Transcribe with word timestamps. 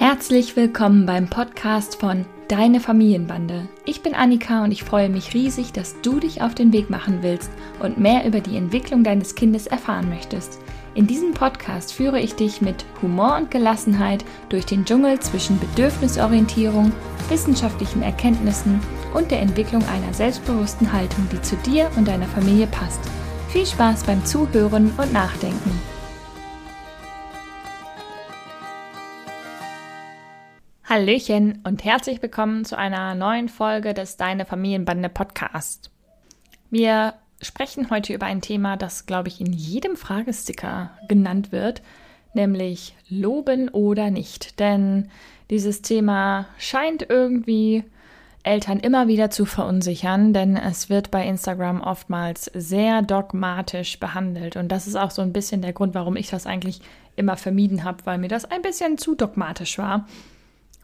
Herzlich 0.00 0.56
willkommen 0.56 1.04
beim 1.04 1.28
Podcast 1.28 2.00
von 2.00 2.24
Deine 2.48 2.80
Familienbande. 2.80 3.68
Ich 3.84 4.00
bin 4.00 4.14
Annika 4.14 4.64
und 4.64 4.72
ich 4.72 4.82
freue 4.82 5.10
mich 5.10 5.34
riesig, 5.34 5.74
dass 5.74 6.00
du 6.00 6.20
dich 6.20 6.40
auf 6.40 6.54
den 6.54 6.72
Weg 6.72 6.88
machen 6.88 7.18
willst 7.20 7.50
und 7.80 7.98
mehr 7.98 8.24
über 8.24 8.40
die 8.40 8.56
Entwicklung 8.56 9.04
deines 9.04 9.34
Kindes 9.34 9.66
erfahren 9.66 10.08
möchtest. 10.08 10.58
In 10.94 11.06
diesem 11.06 11.34
Podcast 11.34 11.92
führe 11.92 12.18
ich 12.18 12.34
dich 12.34 12.62
mit 12.62 12.86
Humor 13.02 13.36
und 13.36 13.50
Gelassenheit 13.50 14.24
durch 14.48 14.64
den 14.64 14.86
Dschungel 14.86 15.20
zwischen 15.20 15.60
Bedürfnisorientierung, 15.60 16.92
wissenschaftlichen 17.28 18.00
Erkenntnissen 18.00 18.80
und 19.12 19.30
der 19.30 19.42
Entwicklung 19.42 19.82
einer 19.86 20.14
selbstbewussten 20.14 20.94
Haltung, 20.94 21.28
die 21.30 21.42
zu 21.42 21.56
dir 21.56 21.90
und 21.98 22.08
deiner 22.08 22.26
Familie 22.26 22.68
passt. 22.68 23.00
Viel 23.48 23.66
Spaß 23.66 24.04
beim 24.04 24.24
Zuhören 24.24 24.92
und 24.96 25.12
Nachdenken. 25.12 25.99
Hallöchen 30.90 31.60
und 31.62 31.84
herzlich 31.84 32.20
willkommen 32.20 32.64
zu 32.64 32.76
einer 32.76 33.14
neuen 33.14 33.48
Folge 33.48 33.94
des 33.94 34.16
Deine 34.16 34.44
Familienbande 34.44 35.08
Podcast. 35.08 35.92
Wir 36.68 37.14
sprechen 37.40 37.90
heute 37.90 38.12
über 38.12 38.26
ein 38.26 38.40
Thema, 38.40 38.76
das, 38.76 39.06
glaube 39.06 39.28
ich, 39.28 39.40
in 39.40 39.52
jedem 39.52 39.94
Fragesticker 39.94 40.90
genannt 41.06 41.52
wird, 41.52 41.80
nämlich 42.34 42.96
loben 43.08 43.68
oder 43.68 44.10
nicht. 44.10 44.58
Denn 44.58 45.08
dieses 45.48 45.80
Thema 45.80 46.46
scheint 46.58 47.06
irgendwie 47.08 47.84
Eltern 48.42 48.80
immer 48.80 49.06
wieder 49.06 49.30
zu 49.30 49.44
verunsichern, 49.44 50.32
denn 50.32 50.56
es 50.56 50.90
wird 50.90 51.12
bei 51.12 51.24
Instagram 51.24 51.82
oftmals 51.82 52.46
sehr 52.52 53.02
dogmatisch 53.02 54.00
behandelt. 54.00 54.56
Und 54.56 54.70
das 54.70 54.88
ist 54.88 54.96
auch 54.96 55.12
so 55.12 55.22
ein 55.22 55.32
bisschen 55.32 55.62
der 55.62 55.72
Grund, 55.72 55.94
warum 55.94 56.16
ich 56.16 56.30
das 56.30 56.46
eigentlich 56.46 56.80
immer 57.14 57.36
vermieden 57.36 57.84
habe, 57.84 58.04
weil 58.06 58.18
mir 58.18 58.26
das 58.26 58.44
ein 58.44 58.62
bisschen 58.62 58.98
zu 58.98 59.14
dogmatisch 59.14 59.78
war. 59.78 60.08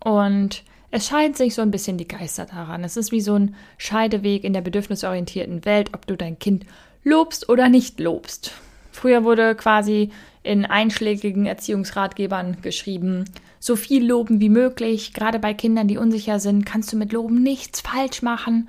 Und 0.01 0.63
es 0.91 1.09
scheiden 1.09 1.35
sich 1.35 1.55
so 1.55 1.63
ein 1.63 1.71
bisschen 1.71 1.99
die 1.99 2.09
Geister 2.09 2.47
daran. 2.47 2.85
Es 2.85 2.97
ist 2.97 3.13
wie 3.13 3.21
so 3.21 3.35
ein 3.35 3.55
Scheideweg 3.79 4.45
in 4.45 4.53
der 4.53 4.61
bedürfnisorientierten 4.61 5.65
Welt, 5.65 5.91
ob 5.93 6.07
du 6.07 6.17
dein 6.17 6.39
Kind 6.39 6.65
lobst 7.03 7.49
oder 7.49 7.69
nicht 7.69 8.01
lobst. 8.01 8.53
Früher 8.93 9.25
wurde 9.25 9.55
quasi 9.55 10.11
in 10.43 10.65
einschlägigen 10.65 11.47
Erziehungsratgebern 11.47 12.63
geschrieben, 12.63 13.25
so 13.59 13.77
viel 13.77 14.07
loben 14.07 14.41
wie 14.41 14.49
möglich, 14.49 15.13
gerade 15.13 15.39
bei 15.39 15.55
Kindern, 15.55 15.89
die 15.89 15.99
unsicher 15.99 16.39
sind, 16.39 16.65
kannst 16.65 16.93
du 16.93 16.97
mit 16.97 17.13
Loben 17.13 17.43
nichts 17.43 17.81
falsch 17.81 18.23
machen. 18.23 18.69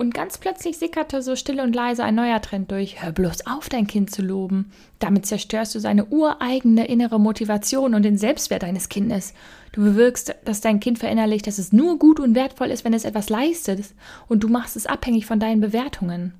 Und 0.00 0.14
ganz 0.14 0.38
plötzlich 0.38 0.78
sickerte 0.78 1.20
so 1.20 1.36
still 1.36 1.60
und 1.60 1.74
leise 1.74 2.02
ein 2.02 2.14
neuer 2.14 2.40
Trend 2.40 2.70
durch. 2.70 3.02
Hör 3.02 3.12
bloß 3.12 3.46
auf, 3.46 3.68
dein 3.68 3.86
Kind 3.86 4.10
zu 4.10 4.22
loben. 4.22 4.72
Damit 4.98 5.26
zerstörst 5.26 5.74
du 5.74 5.78
seine 5.78 6.06
ureigene 6.06 6.86
innere 6.86 7.20
Motivation 7.20 7.94
und 7.94 8.02
den 8.02 8.16
Selbstwert 8.16 8.62
deines 8.62 8.88
Kindes. 8.88 9.34
Du 9.72 9.82
bewirkst, 9.82 10.34
dass 10.46 10.62
dein 10.62 10.80
Kind 10.80 11.00
verinnerlicht, 11.00 11.46
dass 11.46 11.58
es 11.58 11.74
nur 11.74 11.98
gut 11.98 12.18
und 12.18 12.34
wertvoll 12.34 12.68
ist, 12.68 12.82
wenn 12.82 12.94
es 12.94 13.04
etwas 13.04 13.28
leistet. 13.28 13.92
Und 14.26 14.42
du 14.42 14.48
machst 14.48 14.74
es 14.74 14.86
abhängig 14.86 15.26
von 15.26 15.38
deinen 15.38 15.60
Bewertungen. 15.60 16.32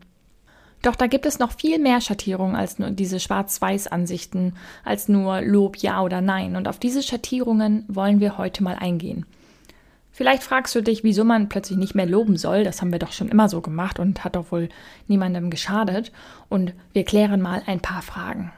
Doch 0.80 0.96
da 0.96 1.06
gibt 1.06 1.26
es 1.26 1.38
noch 1.38 1.52
viel 1.52 1.78
mehr 1.78 2.00
Schattierungen 2.00 2.56
als 2.56 2.78
nur 2.78 2.88
diese 2.88 3.20
Schwarz-Weiß-Ansichten, 3.20 4.54
als 4.86 5.06
nur 5.10 5.42
Lob, 5.42 5.76
Ja 5.76 6.00
oder 6.00 6.22
Nein. 6.22 6.56
Und 6.56 6.66
auf 6.66 6.78
diese 6.78 7.02
Schattierungen 7.02 7.84
wollen 7.88 8.20
wir 8.20 8.38
heute 8.38 8.64
mal 8.64 8.76
eingehen. 8.76 9.26
Vielleicht 10.12 10.42
fragst 10.42 10.74
du 10.74 10.82
dich, 10.82 11.04
wieso 11.04 11.24
man 11.24 11.48
plötzlich 11.48 11.78
nicht 11.78 11.94
mehr 11.94 12.06
loben 12.06 12.36
soll. 12.36 12.64
Das 12.64 12.80
haben 12.80 12.92
wir 12.92 12.98
doch 12.98 13.12
schon 13.12 13.28
immer 13.28 13.48
so 13.48 13.60
gemacht 13.60 13.98
und 13.98 14.24
hat 14.24 14.36
doch 14.36 14.50
wohl 14.50 14.68
niemandem 15.08 15.50
geschadet. 15.50 16.12
Und 16.48 16.74
wir 16.92 17.04
klären 17.04 17.40
mal 17.40 17.62
ein 17.66 17.80
paar 17.80 18.02
Fragen. 18.02 18.52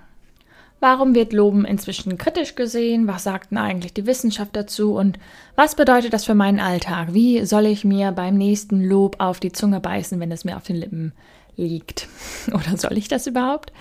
Warum 0.83 1.15
wird 1.15 1.33
Loben 1.33 1.65
inzwischen 1.65 2.19
kritisch 2.19 2.57
gesehen? 2.57 3.07
Was 3.07 3.23
sagt 3.23 3.53
denn 3.53 3.59
eigentlich 3.59 3.95
die 3.95 4.07
Wissenschaft 4.07 4.57
dazu? 4.57 4.97
Und 4.97 5.17
was 5.55 5.77
bedeutet 5.77 6.13
das 6.13 6.25
für 6.25 6.35
meinen 6.35 6.59
Alltag? 6.59 7.15
Wie 7.15 7.45
soll 7.45 7.67
ich 7.67 7.85
mir 7.85 8.11
beim 8.11 8.37
nächsten 8.37 8.83
Lob 8.83 9.15
auf 9.21 9.39
die 9.39 9.53
Zunge 9.53 9.79
beißen, 9.79 10.19
wenn 10.19 10.33
es 10.33 10.45
mir 10.45 10.57
auf 10.57 10.65
den 10.65 10.75
Lippen 10.75 11.13
liegt? 11.57 12.09
Oder 12.49 12.77
soll 12.77 12.99
ich 12.99 13.07
das 13.07 13.29
überhaupt? 13.29 13.73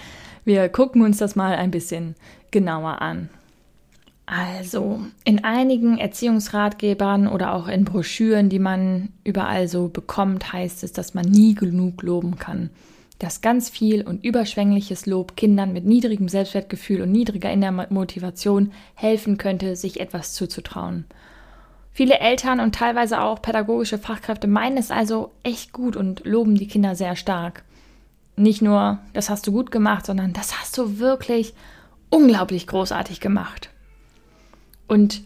Wir 0.45 0.69
gucken 0.69 1.01
uns 1.01 1.17
das 1.17 1.35
mal 1.35 1.55
ein 1.55 1.71
bisschen 1.71 2.13
genauer 2.51 3.01
an. 3.01 3.29
Also, 4.33 5.01
in 5.25 5.43
einigen 5.43 5.97
Erziehungsratgebern 5.97 7.27
oder 7.27 7.53
auch 7.53 7.67
in 7.67 7.83
Broschüren, 7.83 8.47
die 8.47 8.59
man 8.59 9.09
überall 9.25 9.67
so 9.67 9.89
bekommt, 9.89 10.53
heißt 10.53 10.85
es, 10.85 10.93
dass 10.93 11.13
man 11.13 11.25
nie 11.25 11.53
genug 11.53 12.01
loben 12.01 12.37
kann. 12.39 12.69
Dass 13.19 13.41
ganz 13.41 13.69
viel 13.69 14.03
und 14.03 14.23
überschwängliches 14.23 15.05
Lob 15.05 15.35
Kindern 15.35 15.73
mit 15.73 15.85
niedrigem 15.85 16.29
Selbstwertgefühl 16.29 17.01
und 17.01 17.11
niedriger 17.11 17.51
innerer 17.51 17.87
Motivation 17.89 18.71
helfen 18.95 19.37
könnte, 19.37 19.75
sich 19.75 19.99
etwas 19.99 20.31
zuzutrauen. 20.31 21.03
Viele 21.91 22.19
Eltern 22.19 22.61
und 22.61 22.73
teilweise 22.73 23.19
auch 23.19 23.41
pädagogische 23.41 23.97
Fachkräfte 23.97 24.47
meinen 24.47 24.77
es 24.77 24.91
also 24.91 25.31
echt 25.43 25.73
gut 25.73 25.97
und 25.97 26.23
loben 26.23 26.55
die 26.55 26.67
Kinder 26.67 26.95
sehr 26.95 27.17
stark. 27.17 27.63
Nicht 28.37 28.61
nur, 28.61 28.99
das 29.11 29.29
hast 29.29 29.45
du 29.45 29.51
gut 29.51 29.71
gemacht, 29.71 30.05
sondern 30.05 30.31
das 30.31 30.57
hast 30.57 30.77
du 30.77 30.99
wirklich 30.99 31.53
unglaublich 32.09 32.65
großartig 32.65 33.19
gemacht. 33.19 33.71
Und 34.91 35.21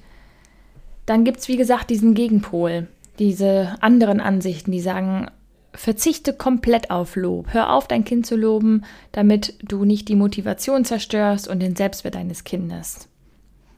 dann 1.08 1.24
gibt 1.24 1.40
es, 1.40 1.48
wie 1.48 1.58
gesagt, 1.58 1.90
diesen 1.90 2.14
Gegenpol, 2.14 2.86
diese 3.18 3.78
anderen 3.82 4.20
Ansichten, 4.22 4.72
die 4.72 4.80
sagen, 4.80 5.26
verzichte 5.74 6.34
komplett 6.34 6.92
auf 6.92 7.16
Lob. 7.16 7.48
Hör 7.52 7.74
auf, 7.74 7.88
dein 7.88 8.06
Kind 8.06 8.28
zu 8.28 8.36
loben, 8.36 8.84
damit 9.12 9.56
du 9.64 9.84
nicht 9.84 10.08
die 10.08 10.16
Motivation 10.16 10.86
zerstörst 10.86 11.48
und 11.48 11.62
den 11.62 11.76
Selbstwert 11.76 12.14
deines 12.14 12.44
Kindes. 12.44 13.10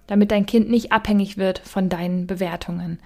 Damit 0.08 0.32
dein 0.32 0.46
Kind 0.46 0.70
nicht 0.70 0.92
abhängig 0.92 1.38
wird 1.38 1.60
von 1.60 1.88
deinen 1.88 2.28
Bewertungen. 2.28 3.00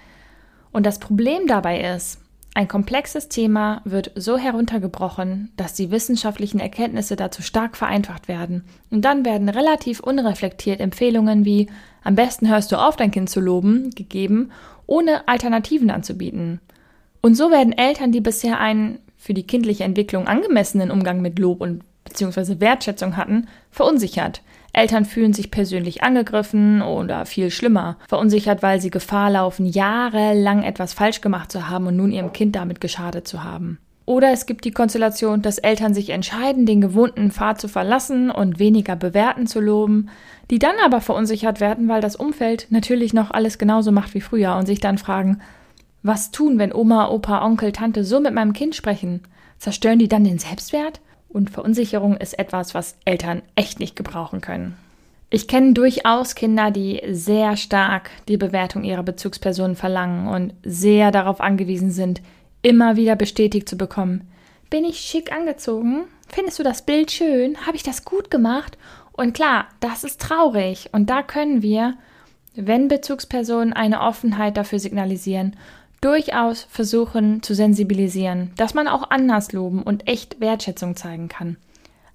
Und 0.71 0.87
das 0.87 0.97
Problem 0.97 1.45
dabei 1.45 1.81
ist, 1.81 2.19
ein 2.53 2.67
komplexes 2.67 3.29
Thema 3.29 3.81
wird 3.85 4.11
so 4.15 4.37
heruntergebrochen, 4.37 5.53
dass 5.55 5.73
die 5.73 5.89
wissenschaftlichen 5.89 6.59
Erkenntnisse 6.59 7.15
dazu 7.15 7.41
stark 7.41 7.77
vereinfacht 7.77 8.27
werden. 8.27 8.65
Und 8.89 9.05
dann 9.05 9.23
werden 9.23 9.47
relativ 9.47 10.01
unreflektiert 10.01 10.81
Empfehlungen 10.81 11.45
wie 11.45 11.69
am 12.03 12.15
besten 12.15 12.49
hörst 12.49 12.71
du 12.71 12.75
auf, 12.75 12.97
dein 12.97 13.11
Kind 13.11 13.29
zu 13.29 13.39
loben, 13.39 13.91
gegeben, 13.91 14.51
ohne 14.85 15.27
Alternativen 15.27 15.91
anzubieten. 15.91 16.59
Und 17.21 17.35
so 17.35 17.51
werden 17.51 17.77
Eltern, 17.77 18.11
die 18.11 18.21
bisher 18.21 18.59
einen 18.59 18.99
für 19.15 19.33
die 19.33 19.47
kindliche 19.47 19.83
Entwicklung 19.83 20.27
angemessenen 20.27 20.91
Umgang 20.91 21.21
mit 21.21 21.39
Lob 21.39 21.61
und 21.61 21.83
beziehungsweise 22.03 22.59
Wertschätzung 22.59 23.15
hatten, 23.15 23.47
verunsichert. 23.69 24.41
Eltern 24.73 25.05
fühlen 25.05 25.33
sich 25.33 25.51
persönlich 25.51 26.03
angegriffen 26.03 26.81
oder 26.81 27.25
viel 27.25 27.51
schlimmer, 27.51 27.97
verunsichert, 28.07 28.63
weil 28.63 28.79
sie 28.79 28.89
Gefahr 28.89 29.29
laufen, 29.29 29.65
jahrelang 29.65 30.63
etwas 30.63 30.93
falsch 30.93 31.21
gemacht 31.21 31.51
zu 31.51 31.69
haben 31.69 31.87
und 31.87 31.97
nun 31.97 32.11
ihrem 32.11 32.33
Kind 32.33 32.55
damit 32.55 32.79
geschadet 32.79 33.27
zu 33.27 33.43
haben. 33.43 33.79
Oder 34.05 34.31
es 34.31 34.45
gibt 34.45 34.65
die 34.65 34.71
Konstellation, 34.71 35.41
dass 35.41 35.57
Eltern 35.57 35.93
sich 35.93 36.09
entscheiden, 36.09 36.65
den 36.65 36.81
gewohnten 36.81 37.31
Pfad 37.31 37.61
zu 37.61 37.67
verlassen 37.67 38.31
und 38.31 38.59
weniger 38.59 38.95
bewerten 38.95 39.45
zu 39.47 39.59
loben, 39.59 40.09
die 40.49 40.59
dann 40.59 40.75
aber 40.83 41.01
verunsichert 41.01 41.59
werden, 41.59 41.87
weil 41.87 42.01
das 42.01 42.15
Umfeld 42.15 42.67
natürlich 42.71 43.13
noch 43.13 43.31
alles 43.31 43.57
genauso 43.57 43.91
macht 43.91 44.13
wie 44.13 44.21
früher 44.21 44.55
und 44.55 44.65
sich 44.65 44.79
dann 44.79 44.97
fragen, 44.97 45.39
was 46.03 46.31
tun, 46.31 46.57
wenn 46.57 46.73
Oma, 46.73 47.09
Opa, 47.09 47.45
Onkel, 47.45 47.71
Tante 47.71 48.03
so 48.03 48.19
mit 48.19 48.33
meinem 48.33 48.53
Kind 48.53 48.75
sprechen? 48.75 49.21
Zerstören 49.59 49.99
die 49.99 50.09
dann 50.09 50.23
den 50.23 50.39
Selbstwert? 50.39 50.99
Und 51.31 51.49
Verunsicherung 51.49 52.17
ist 52.17 52.37
etwas, 52.37 52.73
was 52.73 52.95
Eltern 53.05 53.41
echt 53.55 53.79
nicht 53.79 53.95
gebrauchen 53.95 54.41
können. 54.41 54.75
Ich 55.29 55.47
kenne 55.47 55.71
durchaus 55.71 56.35
Kinder, 56.35 56.71
die 56.71 57.01
sehr 57.09 57.55
stark 57.55 58.09
die 58.27 58.35
Bewertung 58.35 58.83
ihrer 58.83 59.03
Bezugspersonen 59.03 59.77
verlangen 59.77 60.27
und 60.27 60.53
sehr 60.63 61.11
darauf 61.11 61.39
angewiesen 61.39 61.89
sind, 61.89 62.21
immer 62.61 62.97
wieder 62.97 63.15
bestätigt 63.15 63.69
zu 63.69 63.77
bekommen. 63.77 64.27
Bin 64.69 64.83
ich 64.83 64.99
schick 64.99 65.31
angezogen? 65.31 66.03
Findest 66.27 66.59
du 66.59 66.63
das 66.63 66.85
Bild 66.85 67.11
schön? 67.11 67.65
Habe 67.65 67.77
ich 67.77 67.83
das 67.83 68.03
gut 68.03 68.29
gemacht? 68.29 68.77
Und 69.13 69.33
klar, 69.33 69.67
das 69.79 70.03
ist 70.03 70.19
traurig. 70.19 70.89
Und 70.91 71.09
da 71.09 71.23
können 71.23 71.61
wir, 71.61 71.95
wenn 72.55 72.89
Bezugspersonen 72.89 73.71
eine 73.71 74.01
Offenheit 74.01 74.57
dafür 74.57 74.79
signalisieren 74.79 75.55
durchaus 76.01 76.63
versuchen 76.63 77.43
zu 77.43 77.53
sensibilisieren, 77.53 78.51
dass 78.57 78.73
man 78.73 78.87
auch 78.87 79.11
anders 79.11 79.51
loben 79.51 79.83
und 79.83 80.07
echt 80.07 80.39
Wertschätzung 80.39 80.95
zeigen 80.95 81.29
kann. 81.29 81.57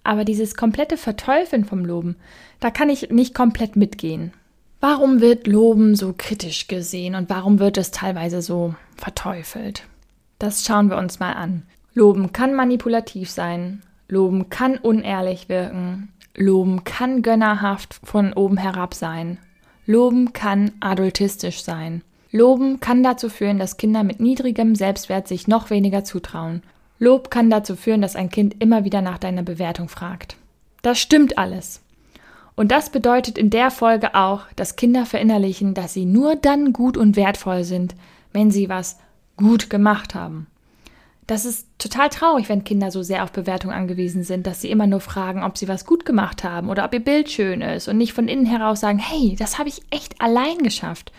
Aber 0.02 0.24
dieses 0.24 0.54
komplette 0.54 0.96
Verteufeln 0.96 1.64
vom 1.64 1.84
Loben, 1.84 2.16
da 2.60 2.70
kann 2.70 2.90
ich 2.90 3.10
nicht 3.10 3.34
komplett 3.34 3.76
mitgehen. 3.76 4.32
Warum 4.80 5.20
wird 5.20 5.46
Loben 5.46 5.96
so 5.96 6.14
kritisch 6.16 6.68
gesehen 6.68 7.14
und 7.14 7.30
warum 7.30 7.58
wird 7.58 7.78
es 7.78 7.90
teilweise 7.90 8.42
so 8.42 8.74
verteufelt? 8.96 9.84
Das 10.38 10.64
schauen 10.64 10.90
wir 10.90 10.98
uns 10.98 11.18
mal 11.18 11.32
an. 11.32 11.62
Loben 11.94 12.32
kann 12.32 12.54
manipulativ 12.54 13.30
sein, 13.30 13.82
Loben 14.08 14.50
kann 14.50 14.76
unehrlich 14.76 15.48
wirken, 15.48 16.12
Loben 16.36 16.84
kann 16.84 17.22
gönnerhaft 17.22 17.98
von 18.04 18.34
oben 18.34 18.58
herab 18.58 18.94
sein, 18.94 19.38
Loben 19.86 20.32
kann 20.32 20.72
adultistisch 20.80 21.62
sein. 21.62 22.02
Loben 22.36 22.80
kann 22.80 23.02
dazu 23.02 23.28
führen, 23.28 23.58
dass 23.58 23.78
Kinder 23.78 24.04
mit 24.04 24.20
niedrigem 24.20 24.74
Selbstwert 24.74 25.26
sich 25.26 25.48
noch 25.48 25.70
weniger 25.70 26.04
zutrauen. 26.04 26.62
Lob 26.98 27.30
kann 27.30 27.50
dazu 27.50 27.76
führen, 27.76 28.02
dass 28.02 28.16
ein 28.16 28.30
Kind 28.30 28.56
immer 28.60 28.84
wieder 28.84 29.02
nach 29.02 29.18
deiner 29.18 29.42
Bewertung 29.42 29.88
fragt. 29.88 30.36
Das 30.82 30.98
stimmt 30.98 31.38
alles. 31.38 31.82
Und 32.54 32.72
das 32.72 32.90
bedeutet 32.90 33.38
in 33.38 33.50
der 33.50 33.70
Folge 33.70 34.14
auch, 34.14 34.42
dass 34.54 34.76
Kinder 34.76 35.04
verinnerlichen, 35.04 35.74
dass 35.74 35.92
sie 35.92 36.06
nur 36.06 36.36
dann 36.36 36.72
gut 36.72 36.96
und 36.96 37.16
wertvoll 37.16 37.64
sind, 37.64 37.94
wenn 38.32 38.50
sie 38.50 38.68
was 38.68 38.98
gut 39.36 39.68
gemacht 39.68 40.14
haben. 40.14 40.46
Das 41.26 41.44
ist 41.44 41.66
total 41.78 42.08
traurig, 42.08 42.48
wenn 42.48 42.64
Kinder 42.64 42.90
so 42.90 43.02
sehr 43.02 43.24
auf 43.24 43.32
Bewertung 43.32 43.72
angewiesen 43.72 44.22
sind, 44.22 44.46
dass 44.46 44.60
sie 44.60 44.70
immer 44.70 44.86
nur 44.86 45.00
fragen, 45.00 45.42
ob 45.42 45.58
sie 45.58 45.68
was 45.68 45.84
gut 45.84 46.04
gemacht 46.04 46.44
haben 46.44 46.68
oder 46.68 46.84
ob 46.84 46.94
ihr 46.94 47.00
Bild 47.00 47.30
schön 47.30 47.62
ist 47.62 47.88
und 47.88 47.98
nicht 47.98 48.12
von 48.12 48.28
innen 48.28 48.46
heraus 48.46 48.80
sagen, 48.80 48.98
hey, 48.98 49.36
das 49.38 49.58
habe 49.58 49.68
ich 49.68 49.82
echt 49.90 50.20
allein 50.20 50.58
geschafft. 50.58 51.12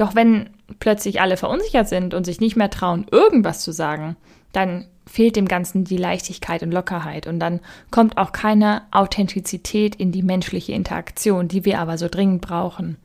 Doch 0.00 0.14
wenn 0.14 0.48
plötzlich 0.78 1.20
alle 1.20 1.36
verunsichert 1.36 1.86
sind 1.86 2.14
und 2.14 2.24
sich 2.24 2.40
nicht 2.40 2.56
mehr 2.56 2.70
trauen, 2.70 3.04
irgendwas 3.10 3.60
zu 3.60 3.70
sagen, 3.70 4.16
dann 4.50 4.86
fehlt 5.04 5.36
dem 5.36 5.46
Ganzen 5.46 5.84
die 5.84 5.98
Leichtigkeit 5.98 6.62
und 6.62 6.72
Lockerheit 6.72 7.26
und 7.26 7.38
dann 7.38 7.60
kommt 7.90 8.16
auch 8.16 8.32
keine 8.32 8.80
Authentizität 8.92 9.94
in 9.94 10.10
die 10.10 10.22
menschliche 10.22 10.72
Interaktion, 10.72 11.48
die 11.48 11.66
wir 11.66 11.80
aber 11.80 11.98
so 11.98 12.08
dringend 12.08 12.40
brauchen. 12.40 12.96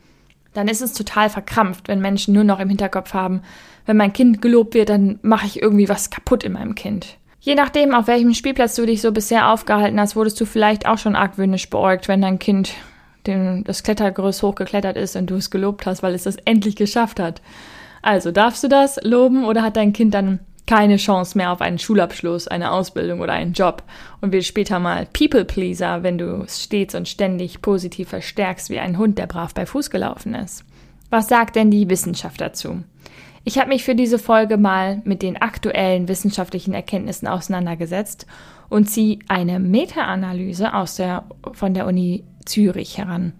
Dann 0.53 0.69
ist 0.69 0.81
es 0.81 0.93
total 0.93 1.29
verkrampft, 1.29 1.89
wenn 1.89 1.99
Menschen 1.99 2.33
nur 2.33 2.45
noch 2.45 2.61
im 2.61 2.69
Hinterkopf 2.69 3.13
haben, 3.13 3.41
wenn 3.85 3.97
mein 3.97 4.13
Kind 4.13 4.41
gelobt 4.41 4.73
wird, 4.73 4.87
dann 4.87 5.19
mache 5.21 5.47
ich 5.47 5.61
irgendwie 5.61 5.89
was 5.89 6.09
kaputt 6.09 6.45
in 6.45 6.53
meinem 6.53 6.75
Kind. 6.75 7.17
Je 7.41 7.55
nachdem, 7.55 7.93
auf 7.93 8.07
welchem 8.07 8.33
Spielplatz 8.33 8.75
du 8.75 8.85
dich 8.85 9.01
so 9.01 9.11
bisher 9.11 9.51
aufgehalten 9.51 9.99
hast, 9.99 10.15
wurdest 10.15 10.39
du 10.39 10.45
vielleicht 10.45 10.87
auch 10.87 10.97
schon 10.97 11.17
argwöhnisch 11.17 11.69
beäugt, 11.69 12.07
wenn 12.07 12.21
dein 12.21 12.39
Kind 12.39 12.71
den, 13.27 13.63
das 13.63 13.83
Klettergerüst 13.83 14.43
hochgeklettert 14.43 14.97
ist 14.97 15.15
und 15.15 15.29
du 15.29 15.35
es 15.35 15.49
gelobt 15.49 15.85
hast, 15.85 16.03
weil 16.03 16.13
es 16.13 16.23
das 16.23 16.37
endlich 16.45 16.75
geschafft 16.75 17.19
hat. 17.19 17.41
Also 18.01 18.31
darfst 18.31 18.63
du 18.63 18.67
das 18.67 18.99
loben 19.03 19.45
oder 19.45 19.63
hat 19.63 19.77
dein 19.77 19.93
Kind 19.93 20.13
dann 20.13 20.39
keine 20.67 20.97
Chance 20.97 21.37
mehr 21.37 21.51
auf 21.51 21.61
einen 21.61 21.79
Schulabschluss, 21.79 22.47
eine 22.47 22.71
Ausbildung 22.71 23.21
oder 23.21 23.33
einen 23.33 23.53
Job 23.53 23.83
und 24.21 24.31
wird 24.31 24.45
später 24.45 24.79
mal 24.79 25.07
People 25.13 25.45
Pleaser, 25.45 26.03
wenn 26.03 26.17
du 26.17 26.43
es 26.43 26.63
stets 26.63 26.95
und 26.95 27.07
ständig 27.07 27.61
positiv 27.61 28.09
verstärkst 28.09 28.69
wie 28.69 28.79
ein 28.79 28.97
Hund, 28.97 29.17
der 29.17 29.27
brav 29.27 29.53
bei 29.53 29.65
Fuß 29.65 29.89
gelaufen 29.89 30.33
ist. 30.33 30.63
Was 31.09 31.27
sagt 31.27 31.55
denn 31.55 31.69
die 31.69 31.89
Wissenschaft 31.89 32.41
dazu? 32.41 32.83
Ich 33.43 33.59
habe 33.59 33.69
mich 33.69 33.83
für 33.83 33.93
diese 33.93 34.17
Folge 34.17 34.57
mal 34.57 35.01
mit 35.05 35.21
den 35.21 35.39
aktuellen 35.39 36.07
wissenschaftlichen 36.07 36.73
Erkenntnissen 36.73 37.27
auseinandergesetzt 37.27 38.25
und 38.69 38.89
ziehe 38.89 39.19
eine 39.27 39.59
Meta-Analyse 39.59 40.73
aus 40.73 40.95
der, 40.95 41.25
von 41.53 41.73
der 41.73 41.87
Uni 41.87 42.23
Zürich 42.45 42.97
heran. 42.97 43.33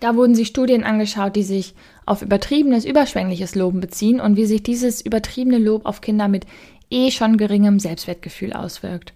Da 0.00 0.16
wurden 0.16 0.34
sich 0.34 0.48
Studien 0.48 0.82
angeschaut, 0.82 1.36
die 1.36 1.42
sich 1.42 1.74
auf 2.06 2.22
übertriebenes, 2.22 2.84
überschwängliches 2.84 3.54
Loben 3.54 3.80
beziehen 3.80 4.20
und 4.20 4.36
wie 4.36 4.46
sich 4.46 4.62
dieses 4.62 5.00
übertriebene 5.00 5.58
Lob 5.58 5.84
auf 5.84 6.00
Kinder 6.00 6.26
mit 6.26 6.46
eh 6.90 7.10
schon 7.10 7.36
geringem 7.36 7.78
Selbstwertgefühl 7.78 8.52
auswirkt. 8.52 9.12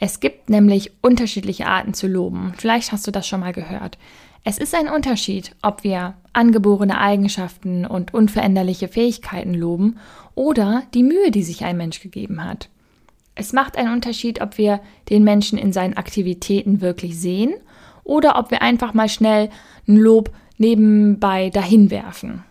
Es 0.00 0.20
gibt 0.20 0.50
nämlich 0.50 0.92
unterschiedliche 1.02 1.66
Arten 1.66 1.94
zu 1.94 2.06
loben. 2.06 2.52
Vielleicht 2.56 2.92
hast 2.92 3.06
du 3.06 3.10
das 3.10 3.26
schon 3.26 3.40
mal 3.40 3.52
gehört. 3.52 3.98
Es 4.44 4.58
ist 4.58 4.74
ein 4.74 4.88
Unterschied, 4.88 5.54
ob 5.62 5.84
wir 5.84 6.14
angeborene 6.32 6.98
Eigenschaften 6.98 7.86
und 7.86 8.12
unveränderliche 8.12 8.88
Fähigkeiten 8.88 9.54
loben 9.54 9.96
oder 10.34 10.82
die 10.92 11.02
Mühe, 11.02 11.30
die 11.30 11.42
sich 11.42 11.64
ein 11.64 11.76
Mensch 11.76 12.00
gegeben 12.00 12.44
hat. 12.44 12.68
Es 13.34 13.52
macht 13.52 13.76
einen 13.76 13.92
Unterschied, 13.92 14.40
ob 14.40 14.58
wir 14.58 14.80
den 15.10 15.24
Menschen 15.24 15.58
in 15.58 15.72
seinen 15.72 15.96
Aktivitäten 15.96 16.80
wirklich 16.80 17.18
sehen 17.18 17.54
oder 18.04 18.38
ob 18.38 18.50
wir 18.50 18.62
einfach 18.62 18.94
mal 18.94 19.08
schnell 19.08 19.50
ein 19.88 19.96
Lob 19.96 20.30
nebenbei 20.56 21.50
dahinwerfen. 21.50 22.44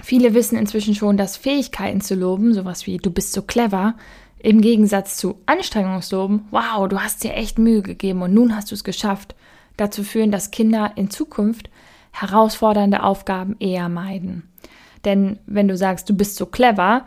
Viele 0.00 0.34
wissen 0.34 0.58
inzwischen 0.58 0.94
schon, 0.94 1.16
dass 1.16 1.36
Fähigkeiten 1.36 2.00
zu 2.00 2.14
loben, 2.14 2.54
sowas 2.54 2.86
wie 2.86 2.98
du 2.98 3.10
bist 3.10 3.32
so 3.32 3.42
clever, 3.42 3.94
im 4.40 4.60
Gegensatz 4.60 5.16
zu 5.16 5.40
Anstrengungsloben, 5.46 6.44
wow, 6.50 6.88
du 6.88 7.00
hast 7.00 7.24
dir 7.24 7.34
echt 7.34 7.58
Mühe 7.58 7.82
gegeben 7.82 8.22
und 8.22 8.32
nun 8.32 8.54
hast 8.54 8.70
du 8.70 8.76
es 8.76 8.84
geschafft, 8.84 9.34
dazu 9.76 10.04
führen, 10.04 10.30
dass 10.30 10.52
Kinder 10.52 10.92
in 10.94 11.10
Zukunft 11.10 11.70
herausfordernde 12.12 13.02
Aufgaben 13.02 13.56
eher 13.58 13.88
meiden. 13.88 14.48
Denn 15.04 15.38
wenn 15.46 15.68
du 15.68 15.76
sagst, 15.76 16.08
du 16.08 16.14
bist 16.14 16.36
so 16.36 16.46
clever, 16.46 17.04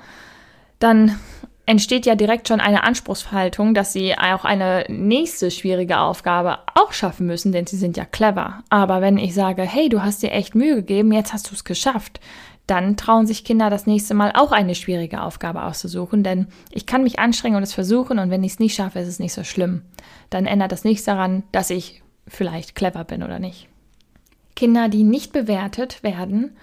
dann 0.79 1.17
entsteht 1.65 2.05
ja 2.05 2.15
direkt 2.15 2.47
schon 2.47 2.59
eine 2.59 2.83
Anspruchshaltung, 2.83 3.73
dass 3.73 3.93
sie 3.93 4.17
auch 4.17 4.45
eine 4.45 4.85
nächste 4.89 5.51
schwierige 5.51 5.99
Aufgabe 5.99 6.59
auch 6.75 6.91
schaffen 6.91 7.27
müssen, 7.27 7.51
denn 7.51 7.67
sie 7.67 7.77
sind 7.77 7.97
ja 7.97 8.05
clever. 8.05 8.63
Aber 8.69 9.01
wenn 9.01 9.17
ich 9.17 9.33
sage, 9.33 9.61
hey, 9.63 9.89
du 9.89 10.01
hast 10.01 10.23
dir 10.23 10.31
echt 10.31 10.55
Mühe 10.55 10.75
gegeben, 10.75 11.11
jetzt 11.11 11.33
hast 11.33 11.49
du 11.49 11.55
es 11.55 11.63
geschafft, 11.63 12.19
dann 12.67 12.95
trauen 12.95 13.27
sich 13.27 13.43
Kinder 13.43 13.69
das 13.69 13.85
nächste 13.85 14.13
Mal 14.13 14.31
auch 14.33 14.51
eine 14.51 14.75
schwierige 14.75 15.21
Aufgabe 15.21 15.63
auszusuchen, 15.63 16.23
denn 16.23 16.47
ich 16.71 16.85
kann 16.85 17.03
mich 17.03 17.19
anstrengen 17.19 17.57
und 17.57 17.63
es 17.63 17.73
versuchen 17.73 18.19
und 18.19 18.29
wenn 18.29 18.43
ich 18.43 18.53
es 18.53 18.59
nicht 18.59 18.75
schaffe, 18.75 18.99
ist 18.99 19.07
es 19.07 19.19
nicht 19.19 19.33
so 19.33 19.43
schlimm. 19.43 19.81
Dann 20.29 20.45
ändert 20.45 20.71
das 20.71 20.83
nichts 20.83 21.03
daran, 21.03 21.43
dass 21.51 21.69
ich 21.69 22.01
vielleicht 22.27 22.75
clever 22.75 23.03
bin 23.03 23.23
oder 23.23 23.39
nicht. 23.39 23.67
Kinder, 24.55 24.89
die 24.89 25.03
nicht 25.03 25.33
bewertet 25.33 26.03
werden, 26.03 26.55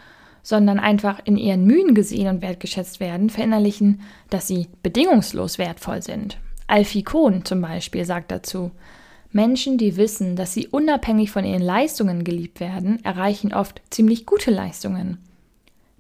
sondern 0.43 0.79
einfach 0.79 1.21
in 1.25 1.37
ihren 1.37 1.65
Mühen 1.65 1.95
gesehen 1.95 2.29
und 2.29 2.43
wertgeschätzt 2.43 3.01
werden, 3.01 3.31
verinnerlichen, 3.31 4.01
dass 4.31 4.47
sie 4.47 4.69
bedingungslos 4.83 5.59
wertvoll 5.59 6.03
sind. 6.03 6.39
Alfie 6.67 7.03
Kohn 7.03 7.45
zum 7.45 7.61
Beispiel 7.61 8.05
sagt 8.05 8.31
dazu, 8.31 8.71
Menschen, 9.31 9.77
die 9.77 9.97
wissen, 9.97 10.37
dass 10.37 10.55
sie 10.55 10.69
unabhängig 10.69 11.31
von 11.31 11.45
ihren 11.45 11.63
Leistungen 11.63 12.25
geliebt 12.25 12.61
werden, 12.61 13.05
erreichen 13.05 13.53
oft 13.53 13.83
ziemlich 13.91 14.25
gute 14.25 14.51
Leistungen. 14.51 15.19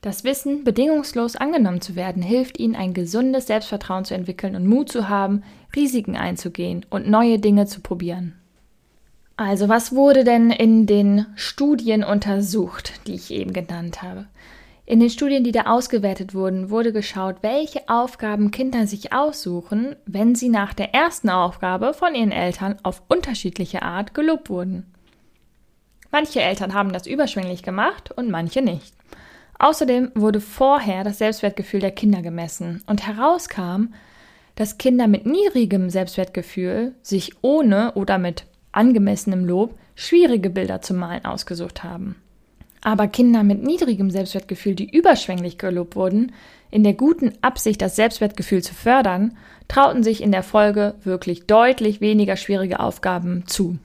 Das 0.00 0.22
Wissen, 0.24 0.64
bedingungslos 0.64 1.36
angenommen 1.36 1.80
zu 1.80 1.96
werden, 1.96 2.22
hilft 2.22 2.58
ihnen, 2.58 2.76
ein 2.76 2.94
gesundes 2.94 3.48
Selbstvertrauen 3.48 4.04
zu 4.04 4.14
entwickeln 4.14 4.54
und 4.54 4.66
Mut 4.66 4.90
zu 4.90 5.08
haben, 5.08 5.42
Risiken 5.74 6.16
einzugehen 6.16 6.86
und 6.88 7.08
neue 7.08 7.38
Dinge 7.38 7.66
zu 7.66 7.80
probieren. 7.80 8.37
Also, 9.38 9.68
was 9.68 9.94
wurde 9.94 10.24
denn 10.24 10.50
in 10.50 10.86
den 10.86 11.24
Studien 11.36 12.02
untersucht, 12.02 12.94
die 13.06 13.14
ich 13.14 13.30
eben 13.30 13.52
genannt 13.52 14.02
habe? 14.02 14.26
In 14.84 14.98
den 14.98 15.10
Studien, 15.10 15.44
die 15.44 15.52
da 15.52 15.66
ausgewertet 15.66 16.34
wurden, 16.34 16.70
wurde 16.70 16.92
geschaut, 16.92 17.36
welche 17.42 17.88
Aufgaben 17.88 18.50
Kinder 18.50 18.88
sich 18.88 19.12
aussuchen, 19.12 19.94
wenn 20.06 20.34
sie 20.34 20.48
nach 20.48 20.74
der 20.74 20.92
ersten 20.92 21.30
Aufgabe 21.30 21.94
von 21.94 22.16
ihren 22.16 22.32
Eltern 22.32 22.78
auf 22.82 23.00
unterschiedliche 23.06 23.82
Art 23.82 24.12
gelobt 24.12 24.50
wurden. 24.50 24.92
Manche 26.10 26.42
Eltern 26.42 26.74
haben 26.74 26.92
das 26.92 27.06
überschwänglich 27.06 27.62
gemacht 27.62 28.10
und 28.10 28.32
manche 28.32 28.60
nicht. 28.60 28.92
Außerdem 29.60 30.10
wurde 30.16 30.40
vorher 30.40 31.04
das 31.04 31.18
Selbstwertgefühl 31.18 31.78
der 31.78 31.92
Kinder 31.92 32.22
gemessen 32.22 32.82
und 32.88 33.06
herauskam, 33.06 33.94
dass 34.56 34.78
Kinder 34.78 35.06
mit 35.06 35.26
niedrigem 35.26 35.90
Selbstwertgefühl 35.90 36.96
sich 37.02 37.34
ohne 37.42 37.92
oder 37.94 38.18
mit 38.18 38.44
angemessenem 38.72 39.44
Lob 39.44 39.74
schwierige 39.94 40.50
Bilder 40.50 40.80
zu 40.80 40.94
malen 40.94 41.24
ausgesucht 41.24 41.82
haben. 41.82 42.16
Aber 42.80 43.08
Kinder 43.08 43.42
mit 43.42 43.62
niedrigem 43.62 44.10
Selbstwertgefühl, 44.10 44.74
die 44.74 44.88
überschwänglich 44.96 45.58
gelobt 45.58 45.96
wurden, 45.96 46.32
in 46.70 46.84
der 46.84 46.92
guten 46.92 47.32
Absicht, 47.40 47.82
das 47.82 47.96
Selbstwertgefühl 47.96 48.62
zu 48.62 48.74
fördern, 48.74 49.36
trauten 49.68 50.02
sich 50.02 50.22
in 50.22 50.32
der 50.32 50.42
Folge 50.42 50.94
wirklich 51.02 51.46
deutlich 51.46 52.00
weniger 52.00 52.36
schwierige 52.36 52.80
Aufgaben 52.80 53.44
zu. 53.46 53.78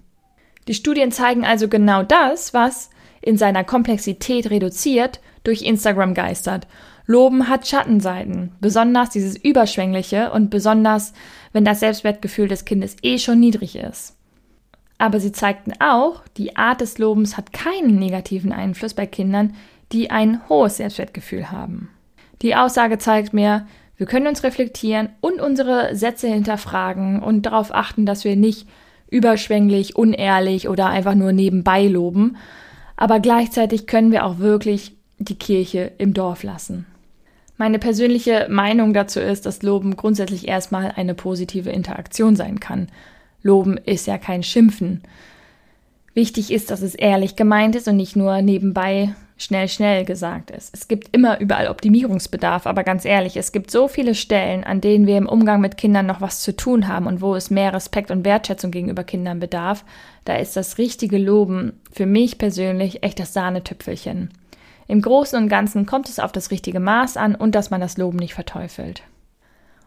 Die 0.67 0.73
Studien 0.73 1.11
zeigen 1.11 1.45
also 1.45 1.67
genau 1.67 2.03
das, 2.03 2.53
was 2.53 2.89
in 3.21 3.37
seiner 3.37 3.63
Komplexität 3.63 4.49
reduziert 4.49 5.21
durch 5.43 5.61
Instagram 5.61 6.13
geistert. 6.13 6.67
Loben 7.05 7.49
hat 7.49 7.67
Schattenseiten, 7.67 8.53
besonders 8.61 9.09
dieses 9.09 9.35
Überschwängliche 9.35 10.31
und 10.31 10.49
besonders, 10.49 11.13
wenn 11.51 11.65
das 11.65 11.81
Selbstwertgefühl 11.81 12.47
des 12.47 12.63
Kindes 12.63 12.95
eh 13.01 13.17
schon 13.17 13.39
niedrig 13.39 13.75
ist. 13.75 14.15
Aber 15.03 15.19
sie 15.19 15.33
zeigten 15.33 15.73
auch, 15.81 16.21
die 16.37 16.55
Art 16.55 16.79
des 16.79 16.97
Lobens 16.97 17.35
hat 17.35 17.51
keinen 17.51 17.99
negativen 17.99 18.53
Einfluss 18.53 18.93
bei 18.93 19.05
Kindern, 19.05 19.53
die 19.91 20.11
ein 20.11 20.39
hohes 20.47 20.77
Selbstwertgefühl 20.77 21.51
haben. 21.51 21.89
Die 22.41 22.55
Aussage 22.55 22.97
zeigt 22.99 23.33
mir, 23.33 23.67
wir 23.97 24.05
können 24.05 24.27
uns 24.27 24.45
reflektieren 24.45 25.09
und 25.19 25.41
unsere 25.41 25.93
Sätze 25.93 26.29
hinterfragen 26.29 27.21
und 27.21 27.45
darauf 27.45 27.75
achten, 27.75 28.05
dass 28.05 28.23
wir 28.23 28.37
nicht 28.37 28.65
überschwänglich, 29.09 29.97
unehrlich 29.97 30.69
oder 30.69 30.87
einfach 30.87 31.15
nur 31.15 31.33
nebenbei 31.33 31.85
loben, 31.85 32.37
aber 32.95 33.19
gleichzeitig 33.19 33.87
können 33.87 34.13
wir 34.13 34.25
auch 34.25 34.39
wirklich 34.39 34.95
die 35.17 35.37
Kirche 35.37 35.91
im 35.97 36.13
Dorf 36.13 36.43
lassen. 36.43 36.85
Meine 37.57 37.77
persönliche 37.77 38.47
Meinung 38.49 38.93
dazu 38.93 39.19
ist, 39.19 39.45
dass 39.45 39.63
Loben 39.63 39.97
grundsätzlich 39.97 40.47
erstmal 40.47 40.93
eine 40.95 41.13
positive 41.13 41.71
Interaktion 41.71 42.37
sein 42.37 42.61
kann 42.61 42.87
Loben 43.43 43.77
ist 43.77 44.07
ja 44.07 44.17
kein 44.17 44.41
Schimpfen. 44.41 45.03
Wichtig 46.13 46.51
ist, 46.51 46.71
dass 46.71 46.81
es 46.81 46.95
ehrlich 46.95 47.35
gemeint 47.35 47.75
ist 47.75 47.87
und 47.87 47.97
nicht 47.97 48.15
nur 48.15 48.41
nebenbei 48.41 49.13
schnell, 49.37 49.67
schnell 49.67 50.05
gesagt 50.05 50.51
ist. 50.51 50.73
Es 50.73 50.87
gibt 50.87 51.09
immer 51.15 51.39
überall 51.39 51.67
Optimierungsbedarf, 51.67 52.65
aber 52.65 52.83
ganz 52.83 53.03
ehrlich, 53.05 53.35
es 53.37 53.51
gibt 53.51 53.71
so 53.71 53.87
viele 53.87 54.15
Stellen, 54.15 54.63
an 54.63 54.79
denen 54.79 55.07
wir 55.07 55.17
im 55.17 55.27
Umgang 55.27 55.61
mit 55.61 55.77
Kindern 55.77 56.05
noch 56.05 56.21
was 56.21 56.41
zu 56.41 56.55
tun 56.55 56.87
haben 56.87 57.07
und 57.07 57.21
wo 57.21 57.35
es 57.35 57.49
mehr 57.49 57.73
Respekt 57.73 58.11
und 58.11 58.25
Wertschätzung 58.25 58.71
gegenüber 58.71 59.03
Kindern 59.03 59.39
bedarf. 59.39 59.83
Da 60.25 60.35
ist 60.35 60.55
das 60.55 60.77
richtige 60.77 61.17
Loben 61.17 61.73
für 61.91 62.05
mich 62.05 62.37
persönlich 62.37 63.03
echt 63.03 63.19
das 63.19 63.33
Sahnetüpfelchen. 63.33 64.29
Im 64.87 65.01
Großen 65.01 65.41
und 65.41 65.49
Ganzen 65.49 65.85
kommt 65.85 66.09
es 66.09 66.19
auf 66.19 66.31
das 66.31 66.51
richtige 66.51 66.79
Maß 66.79 67.17
an 67.17 67.35
und 67.35 67.55
dass 67.55 67.71
man 67.71 67.81
das 67.81 67.97
Loben 67.97 68.17
nicht 68.17 68.33
verteufelt. 68.33 69.03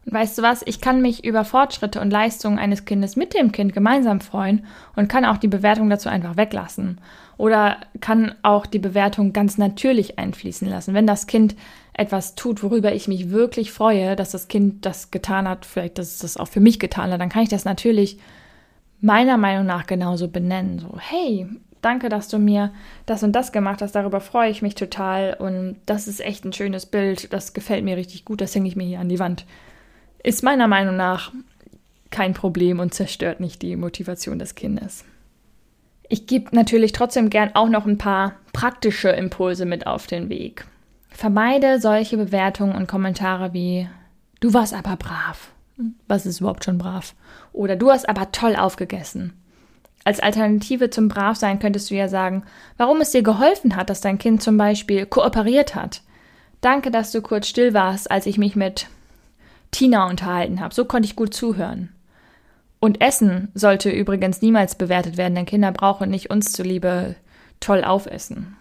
Und 0.06 0.12
weißt 0.12 0.38
du 0.38 0.42
was, 0.42 0.62
ich 0.64 0.80
kann 0.80 1.02
mich 1.02 1.24
über 1.24 1.44
Fortschritte 1.44 2.00
und 2.00 2.12
Leistungen 2.12 2.58
eines 2.58 2.84
Kindes 2.84 3.16
mit 3.16 3.34
dem 3.34 3.50
Kind 3.50 3.72
gemeinsam 3.72 4.20
freuen 4.20 4.64
und 4.94 5.08
kann 5.08 5.24
auch 5.24 5.36
die 5.36 5.48
Bewertung 5.48 5.90
dazu 5.90 6.08
einfach 6.08 6.36
weglassen. 6.36 7.00
Oder 7.38 7.78
kann 8.00 8.34
auch 8.42 8.66
die 8.66 8.78
Bewertung 8.78 9.32
ganz 9.32 9.58
natürlich 9.58 10.18
einfließen 10.18 10.68
lassen. 10.68 10.94
Wenn 10.94 11.08
das 11.08 11.26
Kind 11.26 11.56
etwas 11.92 12.36
tut, 12.36 12.62
worüber 12.62 12.94
ich 12.94 13.08
mich 13.08 13.30
wirklich 13.30 13.72
freue, 13.72 14.14
dass 14.14 14.30
das 14.30 14.46
Kind 14.46 14.86
das 14.86 15.10
getan 15.10 15.48
hat, 15.48 15.66
vielleicht 15.66 15.98
dass 15.98 16.12
es 16.12 16.18
das 16.18 16.36
auch 16.36 16.48
für 16.48 16.60
mich 16.60 16.78
getan 16.78 17.10
hat, 17.10 17.20
dann 17.20 17.28
kann 17.28 17.42
ich 17.42 17.48
das 17.48 17.64
natürlich 17.64 18.18
meiner 19.00 19.36
Meinung 19.36 19.66
nach 19.66 19.86
genauso 19.86 20.28
benennen. 20.28 20.78
So, 20.78 20.96
hey, 20.98 21.48
danke, 21.82 22.08
dass 22.08 22.28
du 22.28 22.38
mir 22.38 22.72
das 23.06 23.24
und 23.24 23.32
das 23.32 23.50
gemacht 23.50 23.82
hast, 23.82 23.96
darüber 23.96 24.20
freue 24.20 24.50
ich 24.50 24.62
mich 24.62 24.76
total 24.76 25.34
und 25.38 25.76
das 25.84 26.06
ist 26.06 26.20
echt 26.20 26.44
ein 26.44 26.52
schönes 26.52 26.86
Bild, 26.86 27.32
das 27.32 27.54
gefällt 27.54 27.84
mir 27.84 27.96
richtig 27.96 28.24
gut, 28.24 28.40
das 28.40 28.54
hänge 28.54 28.68
ich 28.68 28.76
mir 28.76 28.86
hier 28.86 29.00
an 29.00 29.08
die 29.08 29.18
Wand 29.18 29.44
ist 30.22 30.42
meiner 30.42 30.68
Meinung 30.68 30.96
nach 30.96 31.32
kein 32.10 32.34
Problem 32.34 32.80
und 32.80 32.94
zerstört 32.94 33.40
nicht 33.40 33.62
die 33.62 33.76
Motivation 33.76 34.38
des 34.38 34.54
Kindes. 34.54 35.04
Ich 36.08 36.26
gebe 36.26 36.54
natürlich 36.54 36.92
trotzdem 36.92 37.30
gern 37.30 37.50
auch 37.54 37.68
noch 37.68 37.86
ein 37.86 37.98
paar 37.98 38.34
praktische 38.52 39.08
Impulse 39.08 39.66
mit 39.66 39.86
auf 39.86 40.06
den 40.06 40.28
Weg. 40.28 40.64
Vermeide 41.10 41.80
solche 41.80 42.16
Bewertungen 42.16 42.74
und 42.74 42.86
Kommentare 42.86 43.52
wie 43.52 43.88
Du 44.40 44.52
warst 44.54 44.74
aber 44.74 44.96
brav. 44.96 45.50
Was 46.06 46.26
ist 46.26 46.40
überhaupt 46.40 46.64
schon 46.64 46.78
brav? 46.78 47.14
Oder 47.52 47.76
du 47.76 47.90
hast 47.90 48.08
aber 48.08 48.32
toll 48.32 48.54
aufgegessen. 48.54 49.32
Als 50.04 50.20
Alternative 50.20 50.90
zum 50.90 51.08
Bravsein 51.08 51.58
könntest 51.58 51.90
du 51.90 51.96
ja 51.96 52.06
sagen, 52.06 52.44
warum 52.76 53.00
es 53.00 53.10
dir 53.10 53.22
geholfen 53.22 53.74
hat, 53.74 53.90
dass 53.90 54.00
dein 54.00 54.18
Kind 54.18 54.42
zum 54.42 54.56
Beispiel 54.56 55.04
kooperiert 55.04 55.74
hat. 55.74 56.02
Danke, 56.60 56.90
dass 56.90 57.10
du 57.10 57.22
kurz 57.22 57.48
still 57.48 57.74
warst, 57.74 58.10
als 58.10 58.26
ich 58.26 58.38
mich 58.38 58.54
mit 58.54 58.86
Tina 59.76 60.08
unterhalten 60.08 60.60
habe. 60.60 60.74
So 60.74 60.86
konnte 60.86 61.06
ich 61.06 61.16
gut 61.16 61.34
zuhören. 61.34 61.90
Und 62.80 63.02
Essen 63.02 63.48
sollte 63.52 63.90
übrigens 63.90 64.40
niemals 64.40 64.74
bewertet 64.74 65.18
werden, 65.18 65.34
denn 65.34 65.44
Kinder 65.44 65.70
brauchen 65.70 66.08
nicht 66.08 66.30
uns 66.30 66.52
zuliebe 66.52 67.14
toll 67.60 67.84
aufessen. 67.84 68.56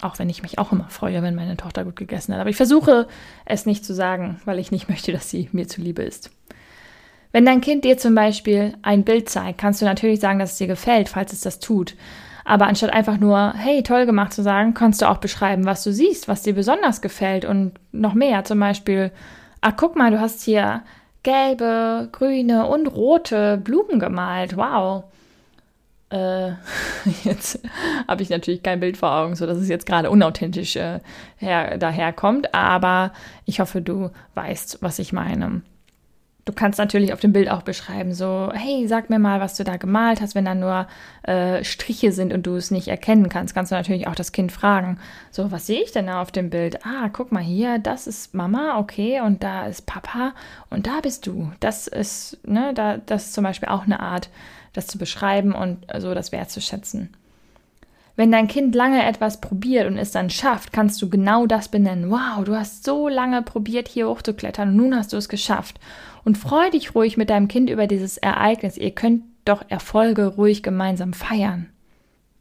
Auch 0.00 0.18
wenn 0.18 0.28
ich 0.28 0.42
mich 0.42 0.58
auch 0.58 0.72
immer 0.72 0.88
freue, 0.88 1.22
wenn 1.22 1.36
meine 1.36 1.56
Tochter 1.56 1.84
gut 1.84 1.94
gegessen 1.94 2.34
hat. 2.34 2.40
Aber 2.40 2.50
ich 2.50 2.56
versuche 2.56 3.06
es 3.44 3.64
nicht 3.64 3.84
zu 3.84 3.94
sagen, 3.94 4.40
weil 4.44 4.58
ich 4.58 4.72
nicht 4.72 4.88
möchte, 4.88 5.12
dass 5.12 5.30
sie 5.30 5.48
mir 5.52 5.68
zuliebe 5.68 6.02
ist. 6.02 6.32
Wenn 7.30 7.46
dein 7.46 7.60
Kind 7.60 7.84
dir 7.84 7.96
zum 7.96 8.16
Beispiel 8.16 8.74
ein 8.82 9.04
Bild 9.04 9.28
zeigt, 9.28 9.58
kannst 9.58 9.80
du 9.80 9.84
natürlich 9.84 10.18
sagen, 10.18 10.40
dass 10.40 10.52
es 10.52 10.58
dir 10.58 10.66
gefällt, 10.66 11.08
falls 11.08 11.32
es 11.32 11.42
das 11.42 11.60
tut. 11.60 11.94
Aber 12.44 12.66
anstatt 12.66 12.92
einfach 12.92 13.18
nur, 13.18 13.52
hey, 13.54 13.84
toll 13.84 14.04
gemacht 14.04 14.32
zu 14.32 14.42
sagen, 14.42 14.74
kannst 14.74 15.00
du 15.00 15.08
auch 15.08 15.18
beschreiben, 15.18 15.64
was 15.64 15.84
du 15.84 15.92
siehst, 15.92 16.26
was 16.26 16.42
dir 16.42 16.54
besonders 16.54 17.02
gefällt 17.02 17.44
und 17.44 17.74
noch 17.92 18.14
mehr. 18.14 18.42
Zum 18.42 18.58
Beispiel, 18.58 19.12
Ach, 19.60 19.72
guck 19.76 19.96
mal, 19.96 20.10
du 20.10 20.20
hast 20.20 20.42
hier 20.42 20.82
gelbe, 21.22 22.08
grüne 22.12 22.66
und 22.66 22.86
rote 22.86 23.58
Blumen 23.58 23.98
gemalt. 23.98 24.56
Wow. 24.56 25.04
Äh, 26.10 26.52
jetzt 27.24 27.60
habe 28.08 28.22
ich 28.22 28.30
natürlich 28.30 28.62
kein 28.62 28.80
Bild 28.80 28.96
vor 28.96 29.12
Augen, 29.12 29.36
so 29.36 29.46
dass 29.46 29.58
es 29.58 29.68
jetzt 29.68 29.86
gerade 29.86 30.10
unauthentisch 30.10 30.76
äh, 30.76 31.00
her, 31.36 31.78
daherkommt, 31.78 32.54
aber 32.54 33.12
ich 33.44 33.60
hoffe, 33.60 33.80
du 33.80 34.10
weißt, 34.34 34.78
was 34.80 34.98
ich 34.98 35.12
meine. 35.12 35.62
Du 36.44 36.52
kannst 36.52 36.78
natürlich 36.78 37.12
auf 37.12 37.20
dem 37.20 37.32
Bild 37.32 37.50
auch 37.50 37.62
beschreiben, 37.62 38.14
so, 38.14 38.50
hey, 38.54 38.88
sag 38.88 39.10
mir 39.10 39.18
mal, 39.18 39.40
was 39.40 39.56
du 39.56 39.64
da 39.64 39.76
gemalt 39.76 40.20
hast. 40.20 40.34
Wenn 40.34 40.46
da 40.46 40.54
nur 40.54 40.86
äh, 41.22 41.62
Striche 41.64 42.12
sind 42.12 42.32
und 42.32 42.46
du 42.46 42.56
es 42.56 42.70
nicht 42.70 42.88
erkennen 42.88 43.28
kannst, 43.28 43.54
kannst 43.54 43.72
du 43.72 43.76
natürlich 43.76 44.06
auch 44.08 44.14
das 44.14 44.32
Kind 44.32 44.50
fragen, 44.50 44.98
so, 45.30 45.52
was 45.52 45.66
sehe 45.66 45.82
ich 45.82 45.92
denn 45.92 46.06
da 46.06 46.22
auf 46.22 46.32
dem 46.32 46.50
Bild? 46.50 46.84
Ah, 46.84 47.10
guck 47.12 47.30
mal 47.30 47.42
hier, 47.42 47.78
das 47.78 48.06
ist 48.06 48.34
Mama, 48.34 48.78
okay, 48.78 49.20
und 49.20 49.42
da 49.42 49.66
ist 49.66 49.86
Papa 49.86 50.32
und 50.70 50.86
da 50.86 51.00
bist 51.02 51.26
du. 51.26 51.52
Das 51.60 51.86
ist, 51.86 52.38
ne, 52.46 52.72
da, 52.74 52.96
das 52.96 53.26
ist 53.26 53.34
zum 53.34 53.44
Beispiel 53.44 53.68
auch 53.68 53.84
eine 53.84 54.00
Art, 54.00 54.30
das 54.72 54.86
zu 54.86 54.98
beschreiben 54.98 55.54
und 55.54 55.86
so 55.98 56.14
das 56.14 56.32
wertzuschätzen. 56.32 57.10
Wenn 58.20 58.32
dein 58.32 58.48
Kind 58.48 58.74
lange 58.74 59.02
etwas 59.06 59.40
probiert 59.40 59.86
und 59.86 59.96
es 59.96 60.10
dann 60.10 60.28
schafft, 60.28 60.74
kannst 60.74 61.00
du 61.00 61.08
genau 61.08 61.46
das 61.46 61.68
benennen. 61.68 62.10
Wow, 62.10 62.44
du 62.44 62.54
hast 62.54 62.84
so 62.84 63.08
lange 63.08 63.40
probiert, 63.40 63.88
hier 63.88 64.08
hochzuklettern 64.08 64.68
und 64.68 64.76
nun 64.76 64.94
hast 64.94 65.14
du 65.14 65.16
es 65.16 65.30
geschafft. 65.30 65.80
Und 66.22 66.36
freu 66.36 66.68
dich 66.68 66.94
ruhig 66.94 67.16
mit 67.16 67.30
deinem 67.30 67.48
Kind 67.48 67.70
über 67.70 67.86
dieses 67.86 68.18
Ereignis. 68.18 68.76
Ihr 68.76 68.90
könnt 68.90 69.22
doch 69.46 69.64
Erfolge 69.70 70.26
ruhig 70.26 70.62
gemeinsam 70.62 71.14
feiern. 71.14 71.70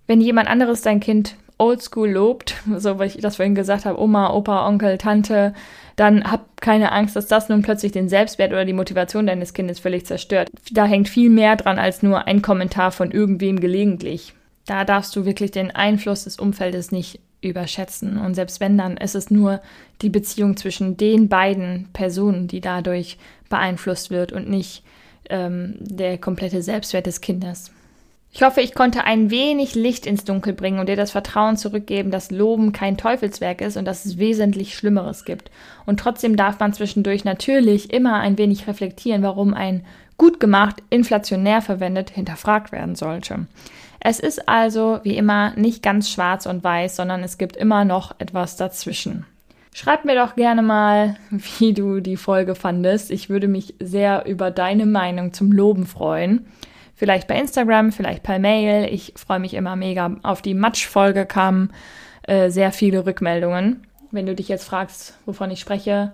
Wenn 0.05 0.19
jemand 0.19 0.49
anderes 0.49 0.81
dein 0.81 0.99
Kind 0.99 1.37
oldschool 1.57 2.09
lobt, 2.09 2.55
so 2.75 2.99
wie 2.99 3.05
ich 3.05 3.19
das 3.19 3.37
vorhin 3.37 3.55
gesagt 3.55 3.85
habe, 3.85 4.01
Oma, 4.01 4.33
Opa, 4.33 4.67
Onkel, 4.67 4.97
Tante, 4.97 5.53
dann 5.95 6.29
hab 6.29 6.59
keine 6.59 6.91
Angst, 6.91 7.15
dass 7.15 7.27
das 7.27 7.47
nun 7.47 7.61
plötzlich 7.61 7.93
den 7.93 8.09
Selbstwert 8.09 8.51
oder 8.51 8.65
die 8.65 8.73
Motivation 8.73 9.27
deines 9.27 9.53
Kindes 9.53 9.79
völlig 9.79 10.05
zerstört. 10.05 10.49
Da 10.71 10.83
hängt 10.83 11.07
viel 11.07 11.29
mehr 11.29 11.55
dran 11.55 11.79
als 11.79 12.03
nur 12.03 12.27
ein 12.27 12.41
Kommentar 12.41 12.91
von 12.91 13.11
irgendwem 13.11 13.61
gelegentlich. 13.61 14.33
Da 14.69 14.85
darfst 14.85 15.15
du 15.15 15.25
wirklich 15.25 15.49
den 15.49 15.71
Einfluss 15.71 16.25
des 16.25 16.37
Umfeldes 16.37 16.91
nicht 16.91 17.19
überschätzen. 17.41 18.17
Und 18.19 18.35
selbst 18.35 18.59
wenn, 18.59 18.77
dann 18.77 18.97
ist 18.97 19.15
es 19.15 19.31
nur 19.31 19.61
die 20.03 20.09
Beziehung 20.09 20.57
zwischen 20.57 20.95
den 20.95 21.27
beiden 21.27 21.87
Personen, 21.91 22.47
die 22.47 22.61
dadurch 22.61 23.17
beeinflusst 23.49 24.11
wird 24.11 24.31
und 24.31 24.47
nicht 24.47 24.83
ähm, 25.31 25.75
der 25.79 26.19
komplette 26.19 26.61
Selbstwert 26.61 27.07
des 27.07 27.19
Kindes. 27.19 27.71
Ich 28.31 28.43
hoffe, 28.43 28.61
ich 28.61 28.75
konnte 28.75 29.05
ein 29.05 29.31
wenig 29.31 29.73
Licht 29.73 30.05
ins 30.05 30.23
Dunkel 30.23 30.53
bringen 30.53 30.77
und 30.77 30.87
dir 30.87 30.95
das 30.95 31.09
Vertrauen 31.09 31.57
zurückgeben, 31.57 32.11
dass 32.11 32.29
Loben 32.29 32.71
kein 32.71 32.95
Teufelswerk 32.95 33.61
ist 33.61 33.75
und 33.75 33.85
dass 33.85 34.05
es 34.05 34.19
wesentlich 34.19 34.75
Schlimmeres 34.75 35.25
gibt. 35.25 35.49
Und 35.87 35.99
trotzdem 35.99 36.35
darf 36.35 36.59
man 36.59 36.73
zwischendurch 36.73 37.25
natürlich 37.25 37.91
immer 37.91 38.19
ein 38.19 38.37
wenig 38.37 38.67
reflektieren, 38.67 39.23
warum 39.23 39.55
ein 39.55 39.83
gut 40.17 40.39
gemacht, 40.39 40.83
inflationär 40.91 41.63
verwendet, 41.63 42.11
hinterfragt 42.11 42.71
werden 42.71 42.93
sollte. 42.93 43.47
Es 43.99 44.19
ist 44.19 44.47
also 44.47 44.99
wie 45.03 45.17
immer 45.17 45.53
nicht 45.55 45.83
ganz 45.83 46.09
schwarz 46.09 46.45
und 46.45 46.63
weiß, 46.63 46.95
sondern 46.95 47.23
es 47.23 47.37
gibt 47.37 47.57
immer 47.57 47.85
noch 47.85 48.15
etwas 48.19 48.55
dazwischen. 48.55 49.25
Schreib 49.73 50.03
mir 50.05 50.15
doch 50.15 50.35
gerne 50.35 50.61
mal, 50.61 51.17
wie 51.29 51.73
du 51.73 51.99
die 51.99 52.17
Folge 52.17 52.55
fandest. 52.55 53.11
Ich 53.11 53.29
würde 53.29 53.47
mich 53.47 53.75
sehr 53.79 54.25
über 54.25 54.51
deine 54.51 54.85
Meinung 54.85 55.33
zum 55.33 55.51
Loben 55.51 55.85
freuen. 55.85 56.47
Vielleicht 56.95 57.27
bei 57.27 57.39
Instagram, 57.39 57.91
vielleicht 57.91 58.23
per 58.23 58.39
Mail. 58.39 58.93
Ich 58.93 59.13
freue 59.15 59.39
mich 59.39 59.53
immer 59.53 59.75
mega. 59.75 60.17
Auf 60.23 60.41
die 60.41 60.53
Matsch-Folge 60.53 61.25
kamen 61.25 61.71
äh, 62.23 62.49
sehr 62.49 62.71
viele 62.71 63.05
Rückmeldungen. 63.05 63.87
Wenn 64.11 64.25
du 64.25 64.35
dich 64.35 64.49
jetzt 64.49 64.65
fragst, 64.65 65.17
wovon 65.25 65.51
ich 65.51 65.61
spreche, 65.61 66.11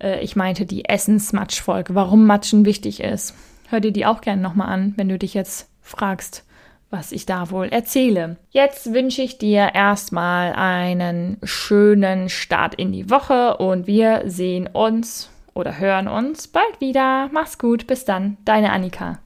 äh, 0.00 0.20
ich 0.20 0.36
meinte 0.36 0.64
die 0.64 0.88
Essens-Matsch-Folge, 0.88 1.94
warum 1.94 2.24
Matschen 2.24 2.64
wichtig 2.64 3.00
ist. 3.00 3.34
Hör 3.68 3.80
dir 3.80 3.92
die 3.92 4.06
auch 4.06 4.22
gerne 4.22 4.40
nochmal 4.40 4.68
an, 4.68 4.94
wenn 4.96 5.08
du 5.08 5.18
dich 5.18 5.34
jetzt 5.34 5.68
fragst, 5.82 6.45
was 6.90 7.12
ich 7.12 7.26
da 7.26 7.50
wohl 7.50 7.66
erzähle. 7.66 8.36
Jetzt 8.50 8.92
wünsche 8.92 9.22
ich 9.22 9.38
dir 9.38 9.74
erstmal 9.74 10.52
einen 10.52 11.38
schönen 11.42 12.28
Start 12.28 12.74
in 12.74 12.92
die 12.92 13.10
Woche 13.10 13.56
und 13.56 13.86
wir 13.86 14.22
sehen 14.26 14.68
uns 14.72 15.30
oder 15.54 15.78
hören 15.78 16.08
uns 16.08 16.48
bald 16.48 16.80
wieder. 16.80 17.28
Mach's 17.32 17.58
gut, 17.58 17.86
bis 17.86 18.04
dann, 18.04 18.36
deine 18.44 18.72
Annika. 18.72 19.18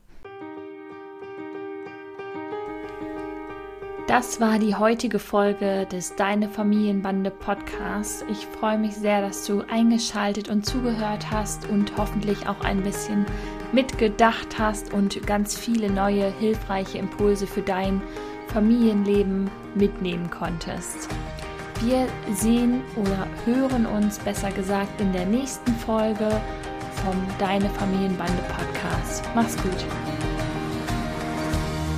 Das 4.11 4.41
war 4.41 4.59
die 4.59 4.75
heutige 4.75 5.21
Folge 5.21 5.87
des 5.87 6.17
Deine 6.17 6.49
Familienbande 6.49 7.31
Podcasts. 7.31 8.25
Ich 8.29 8.45
freue 8.45 8.77
mich 8.77 8.97
sehr, 8.97 9.21
dass 9.21 9.47
du 9.47 9.63
eingeschaltet 9.71 10.49
und 10.49 10.67
zugehört 10.67 11.31
hast 11.31 11.69
und 11.69 11.97
hoffentlich 11.97 12.49
auch 12.49 12.61
ein 12.63 12.83
bisschen 12.83 13.25
mitgedacht 13.73 14.59
hast 14.59 14.93
und 14.93 15.27
ganz 15.27 15.57
viele 15.57 15.91
neue 15.91 16.31
hilfreiche 16.39 16.99
Impulse 16.99 17.47
für 17.47 17.63
dein 17.63 18.03
Familienleben 18.53 19.51
mitnehmen 19.75 20.31
konntest. 20.31 21.09
Wir 21.83 22.07
sehen 22.35 22.83
oder 22.97 23.27
hören 23.47 23.87
uns 23.87 24.19
besser 24.19 24.51
gesagt 24.51 25.01
in 25.01 25.13
der 25.13 25.25
nächsten 25.25 25.73
Folge 25.77 26.29
vom 27.03 27.15
Deine 27.39 27.71
Familienbande 27.71 28.43
Podcast. 28.49 29.25
Mach's 29.35 29.57
gut. 29.57 30.30